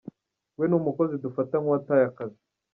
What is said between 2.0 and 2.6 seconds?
akazi.